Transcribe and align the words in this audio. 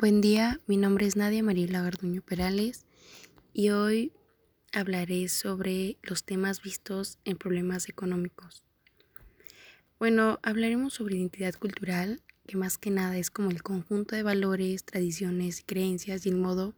Buen 0.00 0.22
día, 0.22 0.62
mi 0.66 0.78
nombre 0.78 1.04
es 1.04 1.16
Nadia 1.16 1.42
Marila 1.42 1.82
Garduño 1.82 2.22
Perales 2.22 2.86
y 3.52 3.68
hoy 3.68 4.14
hablaré 4.72 5.28
sobre 5.28 5.98
los 6.02 6.24
temas 6.24 6.62
vistos 6.62 7.18
en 7.26 7.36
problemas 7.36 7.86
económicos. 7.86 8.64
Bueno, 9.98 10.38
hablaremos 10.42 10.94
sobre 10.94 11.16
identidad 11.16 11.52
cultural, 11.52 12.22
que 12.46 12.56
más 12.56 12.78
que 12.78 12.88
nada 12.88 13.18
es 13.18 13.30
como 13.30 13.50
el 13.50 13.62
conjunto 13.62 14.16
de 14.16 14.22
valores, 14.22 14.84
tradiciones 14.84 15.60
y 15.60 15.64
creencias 15.64 16.24
y 16.24 16.30
el 16.30 16.36
modo 16.36 16.74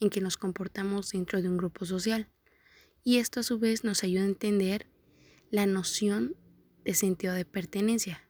en 0.00 0.08
que 0.08 0.22
nos 0.22 0.38
comportamos 0.38 1.10
dentro 1.10 1.42
de 1.42 1.50
un 1.50 1.58
grupo 1.58 1.84
social. 1.84 2.30
Y 3.04 3.18
esto 3.18 3.40
a 3.40 3.42
su 3.42 3.58
vez 3.58 3.84
nos 3.84 4.02
ayuda 4.02 4.22
a 4.22 4.28
entender 4.28 4.86
la 5.50 5.66
noción 5.66 6.34
de 6.86 6.94
sentido 6.94 7.34
de 7.34 7.44
pertenencia. 7.44 8.26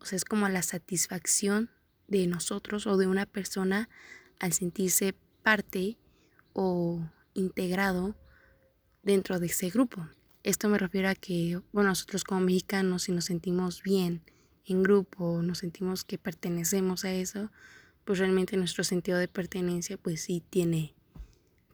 O 0.00 0.06
sea, 0.06 0.16
es 0.16 0.24
como 0.24 0.48
la 0.48 0.62
satisfacción 0.62 1.68
de 2.08 2.26
nosotros 2.26 2.86
o 2.86 2.96
de 2.96 3.06
una 3.06 3.26
persona 3.26 3.88
al 4.40 4.52
sentirse 4.52 5.14
parte 5.42 5.96
o 6.52 7.00
integrado 7.34 8.16
dentro 9.02 9.38
de 9.38 9.46
ese 9.46 9.70
grupo. 9.70 10.08
Esto 10.42 10.68
me 10.68 10.78
refiero 10.78 11.08
a 11.08 11.14
que, 11.14 11.60
bueno, 11.72 11.90
nosotros 11.90 12.24
como 12.24 12.40
mexicanos, 12.40 13.04
si 13.04 13.12
nos 13.12 13.26
sentimos 13.26 13.82
bien 13.82 14.22
en 14.64 14.82
grupo, 14.82 15.42
nos 15.42 15.58
sentimos 15.58 16.04
que 16.04 16.18
pertenecemos 16.18 17.04
a 17.04 17.12
eso, 17.12 17.50
pues 18.04 18.18
realmente 18.18 18.56
nuestro 18.56 18.84
sentido 18.84 19.18
de 19.18 19.28
pertenencia, 19.28 19.96
pues 19.96 20.22
sí 20.22 20.42
tiene, 20.48 20.94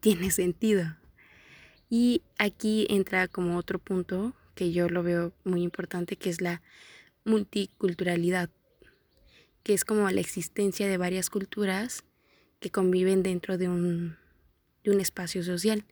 tiene 0.00 0.30
sentido. 0.30 0.96
Y 1.88 2.22
aquí 2.38 2.86
entra 2.90 3.28
como 3.28 3.56
otro 3.56 3.78
punto 3.78 4.34
que 4.54 4.72
yo 4.72 4.88
lo 4.88 5.02
veo 5.02 5.32
muy 5.44 5.62
importante, 5.62 6.16
que 6.16 6.30
es 6.30 6.40
la 6.40 6.62
multiculturalidad 7.24 8.50
que 9.64 9.74
es 9.74 9.84
como 9.84 10.08
la 10.10 10.20
existencia 10.20 10.86
de 10.86 10.98
varias 10.98 11.30
culturas 11.30 12.04
que 12.60 12.70
conviven 12.70 13.22
dentro 13.22 13.58
de 13.58 13.68
un, 13.68 14.16
de 14.84 14.92
un 14.92 15.00
espacio 15.00 15.42
social. 15.42 15.84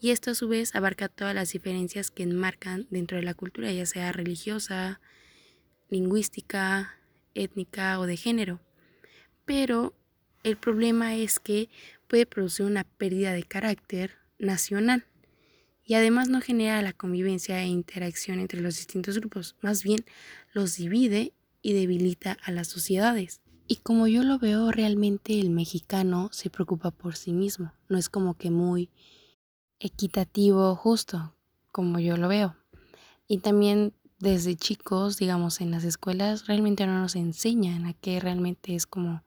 Y 0.00 0.12
esto 0.12 0.30
a 0.30 0.34
su 0.34 0.48
vez 0.48 0.74
abarca 0.74 1.08
todas 1.08 1.34
las 1.34 1.52
diferencias 1.52 2.10
que 2.10 2.22
enmarcan 2.22 2.86
dentro 2.88 3.18
de 3.18 3.24
la 3.24 3.34
cultura, 3.34 3.70
ya 3.70 3.84
sea 3.84 4.12
religiosa, 4.12 5.00
lingüística, 5.90 6.96
étnica 7.34 7.98
o 8.00 8.06
de 8.06 8.16
género. 8.16 8.60
Pero 9.44 9.92
el 10.44 10.56
problema 10.56 11.16
es 11.16 11.40
que 11.40 11.68
puede 12.06 12.26
producir 12.26 12.64
una 12.64 12.84
pérdida 12.84 13.32
de 13.32 13.42
carácter 13.42 14.16
nacional 14.38 15.04
y 15.84 15.94
además 15.94 16.28
no 16.28 16.40
genera 16.40 16.80
la 16.82 16.92
convivencia 16.92 17.60
e 17.60 17.66
interacción 17.66 18.38
entre 18.38 18.60
los 18.60 18.76
distintos 18.76 19.18
grupos, 19.18 19.56
más 19.60 19.82
bien 19.82 20.04
los 20.52 20.76
divide 20.76 21.32
y 21.62 21.72
debilita 21.72 22.36
a 22.44 22.52
las 22.52 22.68
sociedades. 22.68 23.40
Y 23.66 23.76
como 23.76 24.06
yo 24.06 24.22
lo 24.24 24.38
veo, 24.38 24.72
realmente 24.72 25.38
el 25.38 25.50
mexicano 25.50 26.28
se 26.32 26.50
preocupa 26.50 26.90
por 26.90 27.16
sí 27.16 27.32
mismo, 27.32 27.72
no 27.88 27.98
es 27.98 28.08
como 28.08 28.34
que 28.34 28.50
muy 28.50 28.90
equitativo, 29.78 30.74
justo, 30.74 31.34
como 31.72 31.98
yo 31.98 32.16
lo 32.16 32.28
veo. 32.28 32.56
Y 33.28 33.38
también 33.38 33.94
desde 34.18 34.56
chicos, 34.56 35.16
digamos, 35.16 35.60
en 35.60 35.70
las 35.70 35.84
escuelas, 35.84 36.46
realmente 36.46 36.86
no 36.86 36.98
nos 37.00 37.16
enseñan 37.16 37.86
a 37.86 37.94
qué 37.94 38.20
realmente 38.20 38.74
es 38.74 38.86
como 38.86 39.22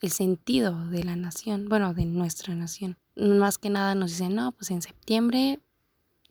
el 0.00 0.10
sentido 0.10 0.88
de 0.88 1.04
la 1.04 1.14
nación, 1.14 1.68
bueno, 1.68 1.94
de 1.94 2.06
nuestra 2.06 2.54
nación. 2.54 2.98
Más 3.14 3.58
que 3.58 3.70
nada 3.70 3.94
nos 3.94 4.10
dicen, 4.10 4.34
no, 4.34 4.52
pues 4.52 4.70
en 4.70 4.82
septiembre 4.82 5.60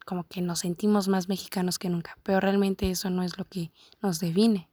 como 0.05 0.25
que 0.25 0.41
nos 0.41 0.59
sentimos 0.59 1.07
más 1.07 1.29
mexicanos 1.29 1.79
que 1.79 1.89
nunca, 1.89 2.17
pero 2.23 2.39
realmente 2.39 2.89
eso 2.89 3.09
no 3.09 3.23
es 3.23 3.37
lo 3.37 3.45
que 3.45 3.71
nos 4.01 4.19
define. 4.19 4.70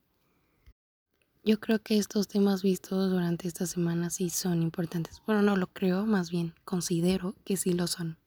Yo 1.44 1.58
creo 1.61 1.81
que 1.81 1.97
estos 1.97 2.28
temas 2.28 2.62
vistos 2.62 3.11
durante 3.11 3.48
esta 3.48 3.67
semana 3.67 4.11
sí 4.11 4.28
son 4.28 4.62
importantes. 4.62 5.22
Bueno, 5.27 5.42
no 5.42 5.56
lo 5.56 5.69
creo, 5.69 6.05
más 6.05 6.30
bien 6.30 6.53
considero 6.64 7.34
que 7.45 7.56
sí 7.56 7.72
lo 7.72 7.86
son. 7.86 8.19